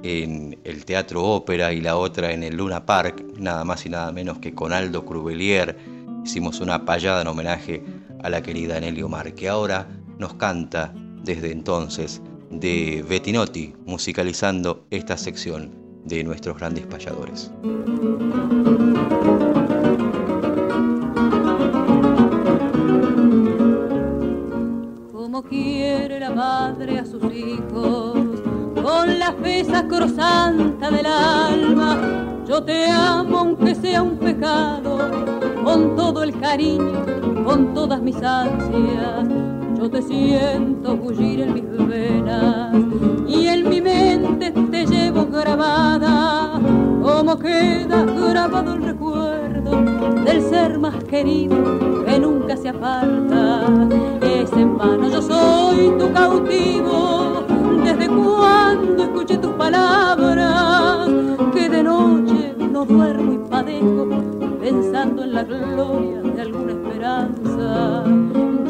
[0.03, 4.13] en el Teatro Ópera y la otra en el Luna Park, nada más y nada
[4.13, 5.79] menos que con Aldo Crubelier.
[6.25, 7.83] Hicimos una payada en homenaje
[8.23, 10.93] a la querida Nelly Omar, que ahora nos canta
[11.23, 15.73] desde entonces de Bettinotti, musicalizando esta sección
[16.05, 17.51] de nuestros grandes payadores.
[25.13, 28.43] Como quiere la madre a sus hijos,
[28.75, 36.23] con la fe sacrosanta del alma, yo te amo aunque sea un pecado, con todo
[36.23, 37.05] el cariño,
[37.45, 39.27] con todas mis ansias.
[39.79, 42.75] Yo te siento bullir en mis venas
[43.27, 46.61] y en mi mente te llevo grabada,
[47.03, 49.83] como queda grabado el recuerdo
[50.25, 53.63] del ser más querido que nunca se aparta.
[54.21, 57.45] Es en vano, yo soy tu cautivo,
[57.83, 61.09] desde cuando escuché tus palabras
[61.53, 68.05] que de noche no duermo y padezco pensando en la gloria de alguna esperanza.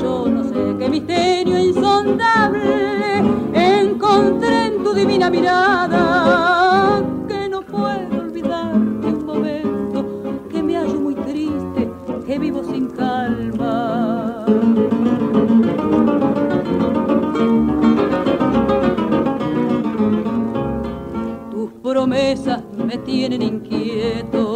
[0.01, 3.19] Yo no sé qué misterio insondable
[3.53, 11.15] encontré en tu divina mirada que no puedo olvidar un momento que me hallo muy
[11.15, 11.91] triste,
[12.27, 14.47] que vivo sin calma.
[21.83, 24.52] promesas me tienen inquieto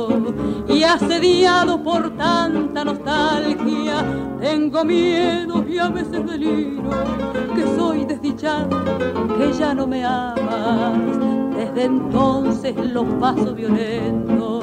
[0.86, 4.04] asediado por tanta nostalgia.
[4.40, 6.90] Tengo miedo y a veces deliro
[7.54, 8.84] que soy desdichado,
[9.38, 10.98] que ya no me amas.
[11.56, 14.60] Desde entonces los paso violento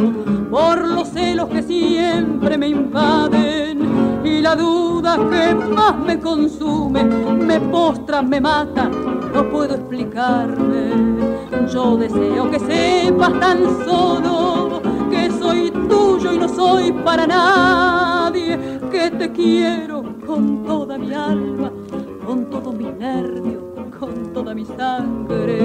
[0.51, 7.59] por los celos que siempre me invaden y la duda que más me consume, me
[7.59, 8.89] postra, me mata,
[9.33, 11.33] no puedo explicarme
[11.71, 14.62] yo deseo que sepas tan solo
[16.43, 18.59] no soy para nadie,
[18.91, 21.71] que te quiero con toda mi alma,
[22.25, 25.59] con todo mi nervio, con toda mi sangre.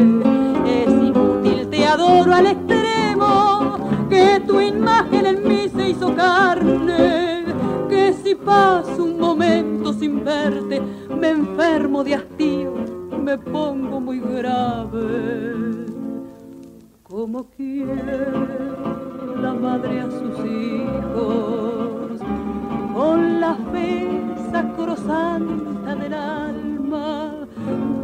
[0.67, 7.45] Es inútil, te adoro al extremo, que tu imagen en mí se hizo carne,
[7.89, 12.75] que si paso un momento sin verte, me enfermo de hastío,
[13.21, 15.89] me pongo muy grave
[17.09, 18.98] como quiere
[19.41, 22.21] la madre a sus hijos,
[22.95, 27.47] con la fe sacrosanta del alma.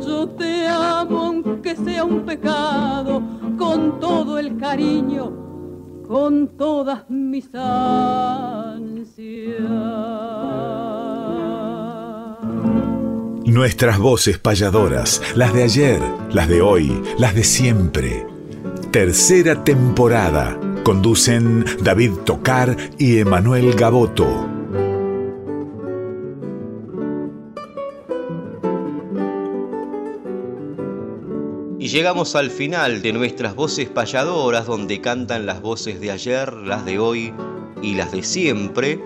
[0.00, 3.22] Yo te amo aunque sea un pecado,
[3.58, 5.32] con todo el cariño,
[6.06, 9.14] con todas mis ansias.
[13.46, 16.00] Nuestras voces payadoras, las de ayer,
[16.32, 18.34] las de hoy, las de siempre
[18.94, 20.56] Tercera temporada.
[20.84, 24.46] Conducen David Tocar y Emanuel Gaboto.
[31.78, 36.84] Y llegamos al final de nuestras voces payadoras, donde cantan las voces de ayer, las
[36.84, 37.32] de hoy
[37.80, 39.00] y las de siempre.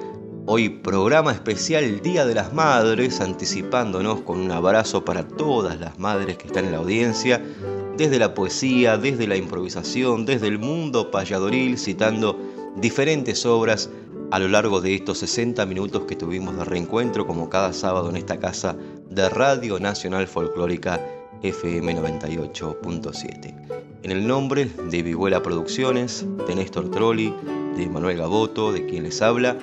[0.51, 6.39] Hoy programa especial Día de las Madres, anticipándonos con un abrazo para todas las madres
[6.39, 7.45] que están en la audiencia,
[7.99, 12.39] desde la poesía, desde la improvisación, desde el mundo payadoril, citando
[12.77, 13.91] diferentes obras
[14.31, 18.17] a lo largo de estos 60 minutos que tuvimos de reencuentro como cada sábado en
[18.17, 18.75] esta casa
[19.11, 20.99] de Radio Nacional Folclórica
[21.43, 23.55] FM 98.7.
[24.03, 27.35] En el nombre de Vihuela Producciones, de Néstor Trolli,
[27.77, 29.59] de Manuel Gaboto, de quien les habla,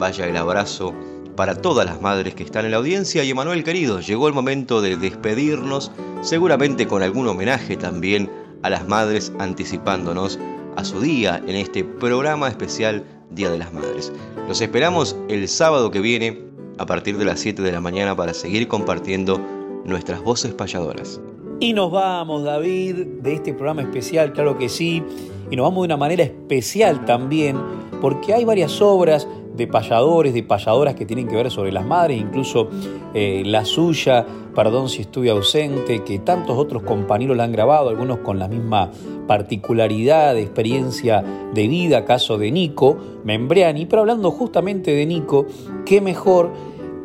[0.00, 0.94] vaya el abrazo
[1.36, 4.80] para todas las madres que están en la audiencia y Emanuel querido, llegó el momento
[4.80, 5.92] de despedirnos,
[6.22, 8.30] seguramente con algún homenaje también
[8.62, 10.38] a las madres anticipándonos
[10.76, 14.10] a su día en este programa especial Día de las Madres.
[14.48, 16.44] Los esperamos el sábado que viene
[16.78, 19.38] a partir de las 7 de la mañana para seguir compartiendo
[19.84, 21.20] nuestras voces payadoras.
[21.60, 25.02] Y nos vamos, David, de este programa especial, claro que sí,
[25.50, 27.58] y nos vamos de una manera especial también,
[28.00, 32.20] porque hay varias obras de payadores, de payadoras que tienen que ver sobre las madres,
[32.20, 32.68] incluso
[33.14, 34.24] eh, la suya,
[34.54, 38.90] perdón si estuve ausente, que tantos otros compañeros la han grabado, algunos con la misma
[39.26, 41.24] particularidad de experiencia
[41.54, 45.46] de vida, caso de Nico Membriani, pero hablando justamente de Nico,
[45.84, 46.50] qué mejor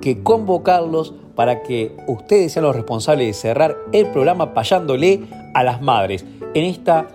[0.01, 5.23] que convocarlos para que ustedes sean los responsables de cerrar el programa payándole
[5.53, 6.25] a las madres.
[6.53, 7.07] En esta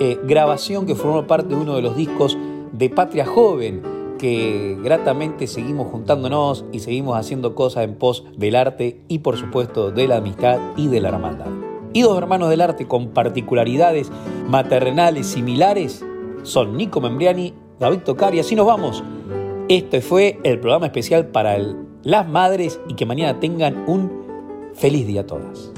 [0.00, 2.36] eh, grabación que formó parte de uno de los discos
[2.72, 9.00] de Patria Joven que gratamente seguimos juntándonos y seguimos haciendo cosas en pos del arte
[9.08, 11.46] y por supuesto de la amistad y de la hermandad.
[11.92, 14.10] Y dos hermanos del arte con particularidades
[14.48, 16.04] maternales similares
[16.42, 19.02] son Nico Membriani, David Tocar así nos vamos.
[19.68, 21.56] Este fue el programa especial para
[22.02, 24.10] las madres y que mañana tengan un
[24.74, 25.72] feliz día a todas.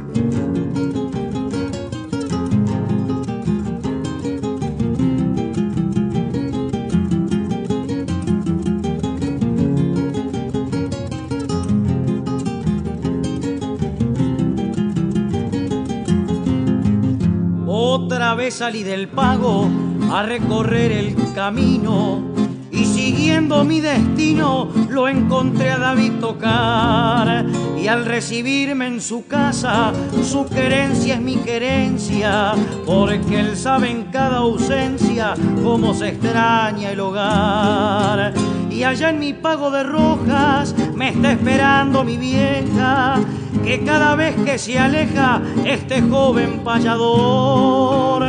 [18.37, 19.69] Vez salí del pago
[20.13, 22.23] a recorrer el camino
[22.71, 27.45] y siguiendo mi destino lo encontré a David tocar
[27.77, 32.55] y al recibirme en su casa su querencia es mi querencia
[32.87, 35.35] porque él sabe en cada ausencia
[35.65, 38.33] cómo se extraña el hogar
[38.71, 43.19] y allá en mi pago de rojas me está esperando mi vieja
[43.65, 48.25] que cada vez que se aleja este joven payador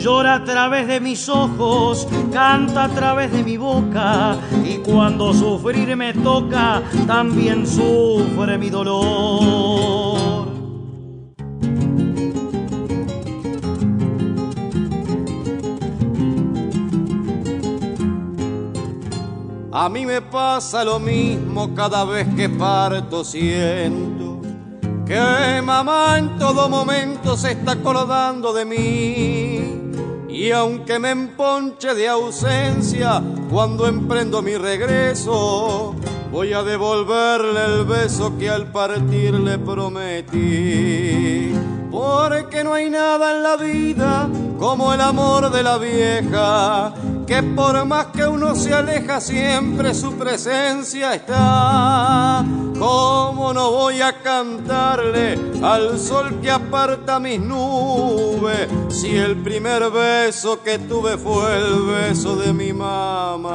[0.00, 5.94] llora a través de mis ojos, canta a través de mi boca y cuando sufrir
[5.96, 9.99] me toca también sufre mi dolor.
[19.72, 24.40] A mí me pasa lo mismo cada vez que parto siento
[25.06, 29.92] que mamá en todo momento se está acordando de mí.
[30.28, 35.96] Y aunque me emponche de ausencia cuando emprendo mi regreso,
[36.30, 41.52] voy a devolverle el beso que al partir le prometí.
[41.90, 44.28] Porque no hay nada en la vida
[44.58, 46.92] como el amor de la vieja,
[47.26, 52.44] que por más que uno se aleja siempre su presencia está.
[52.78, 60.62] ¿Cómo no voy a cantarle al sol que aparta mis nubes si el primer beso
[60.62, 63.50] que tuve fue el beso de mi mamá?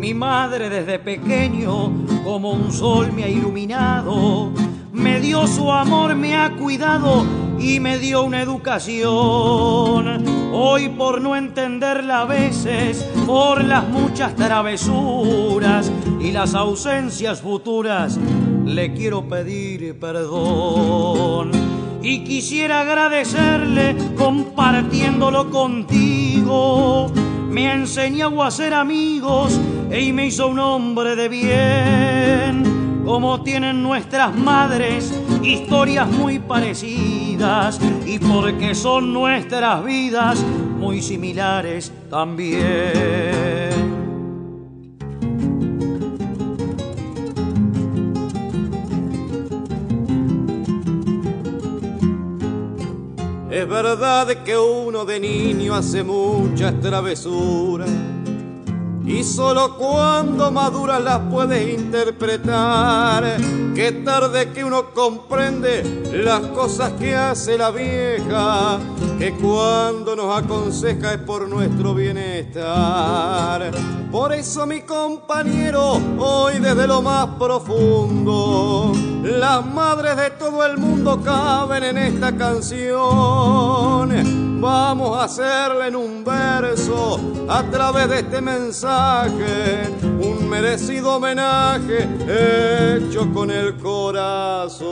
[0.00, 1.92] Mi madre desde pequeño
[2.24, 4.50] como un sol me ha iluminado,
[4.94, 7.26] me dio su amor, me ha cuidado
[7.58, 10.24] y me dio una educación.
[10.54, 18.18] Hoy por no entenderla a veces, por las muchas travesuras y las ausencias futuras,
[18.64, 21.50] le quiero pedir perdón.
[22.02, 27.12] Y quisiera agradecerle compartiéndolo contigo.
[27.50, 29.60] Me enseñó a ser amigos
[29.92, 35.12] y me hizo un hombre de bien como tienen nuestras madres
[35.42, 40.44] historias muy parecidas y porque son nuestras vidas
[40.78, 42.60] muy similares también.
[53.50, 57.90] Es verdad que uno de niño hace muchas travesuras
[59.10, 63.38] y solo cuando maduras las puedes interpretar.
[63.74, 68.78] Qué tarde que uno comprende las cosas que hace la vieja,
[69.18, 73.72] que cuando nos aconseja es por nuestro bienestar.
[74.12, 78.92] Por eso mi compañero, hoy desde lo más profundo,
[79.24, 86.22] las madres de todo el mundo caben en esta canción Vamos a hacerle en un
[86.22, 94.90] verso a través de este mensaje un merecido homenaje hecho con el corazón.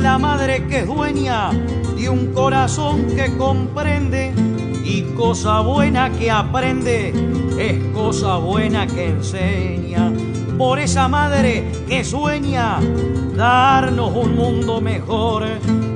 [0.00, 4.32] La madre que es dueña de un corazón que comprende
[4.84, 7.12] y cosa buena que aprende
[7.58, 10.10] es cosa buena que enseña.
[10.56, 12.78] Por esa madre que sueña
[13.36, 15.44] darnos un mundo mejor,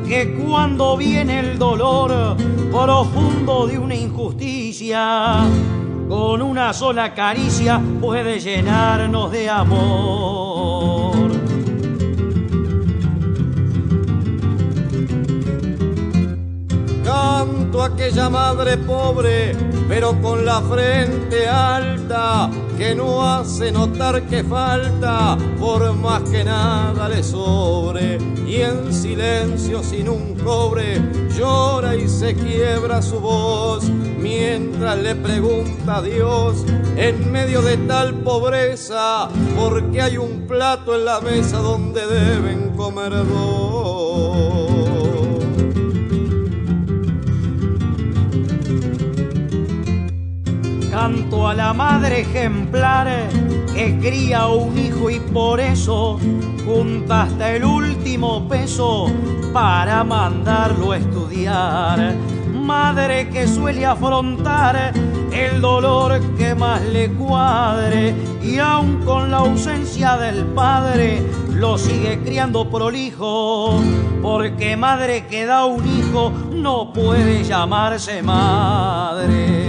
[0.07, 2.37] que cuando viene el dolor
[2.71, 5.39] profundo de una injusticia,
[6.09, 10.54] con una sola caricia puede llenarnos de amor.
[17.75, 19.53] Canto a aquella madre pobre,
[19.89, 22.49] pero con la frente alta,
[22.79, 29.83] que no hace notar que falta, por más que nada le sobre, y en silencio
[29.83, 31.03] sin un cobre,
[31.37, 36.65] llora y se quiebra su voz, mientras le pregunta a Dios,
[36.97, 43.11] en medio de tal pobreza, porque hay un plato en la mesa donde deben comer
[43.27, 43.64] dos.
[51.05, 53.29] Canto a la madre ejemplar
[53.75, 56.19] que cría un hijo y por eso
[56.65, 59.13] junta hasta el último peso
[59.53, 62.15] para mandarlo a estudiar.
[62.55, 64.95] Madre que suele afrontar
[65.31, 72.21] el dolor que más le cuadre y aun con la ausencia del padre lo sigue
[72.25, 73.79] criando prolijo,
[74.23, 79.64] porque madre que da un hijo no puede llamarse madre.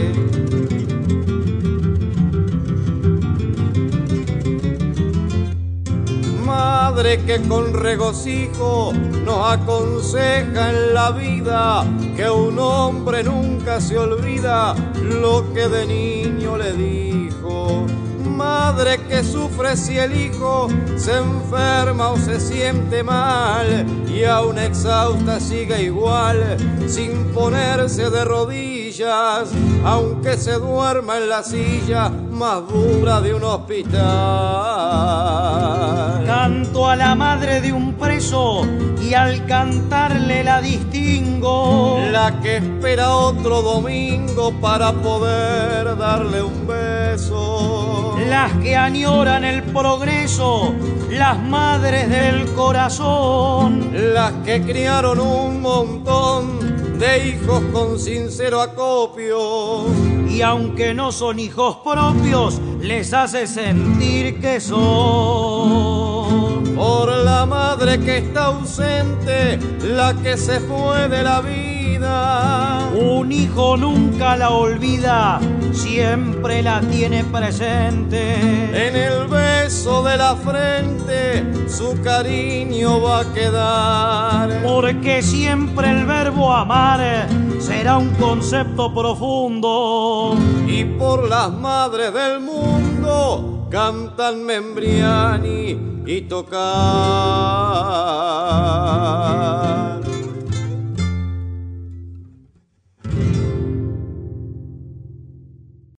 [7.05, 8.91] Que con regocijo
[9.23, 11.85] nos aconseja en la vida
[12.15, 17.85] que un hombre nunca se olvida lo que de niño le dijo.
[18.25, 25.39] Madre que sufre si el hijo se enferma o se siente mal y aún exhausta
[25.39, 29.49] sigue igual sin ponerse de rodillas,
[29.83, 33.95] aunque se duerma en la silla más dura de un hospital.
[36.45, 38.67] Canto a la madre de un preso
[39.01, 41.97] y al cantarle la distingo.
[42.11, 48.15] La que espera otro domingo para poder darle un beso.
[48.29, 50.71] Las que añoran el progreso,
[51.09, 53.89] las madres del corazón.
[54.13, 59.87] Las que criaron un montón de hijos con sincero acopio.
[60.29, 66.04] Y aunque no son hijos propios, les hace sentir que son.
[66.75, 72.89] Por la madre que está ausente, la que se fue de la vida.
[72.93, 75.39] Un hijo nunca la olvida,
[75.71, 78.35] siempre la tiene presente.
[78.73, 84.61] En el beso de la frente, su cariño va a quedar.
[84.63, 87.27] Porque siempre el verbo amar
[87.59, 90.35] será un concepto profundo.
[90.67, 96.55] Y por las madres del mundo cantan Membriani y tocar.